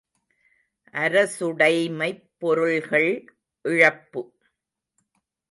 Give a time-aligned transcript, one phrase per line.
[0.93, 3.11] அரசுடைமைப் பொருள்கள்
[3.65, 4.23] இழப்பு!